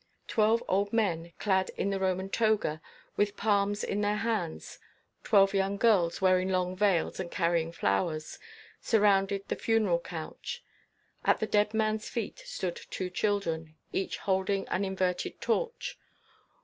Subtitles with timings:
[0.27, 2.81] Twelve old men clad in the Roman toga,
[3.17, 4.79] with palms in their hands,
[5.23, 8.39] twelve young girls wearing long veils and carrying flowers,
[8.81, 10.63] surrounded the funeral couch.
[11.23, 15.99] At the dead man's feet stood two children, each holding an inverted torch.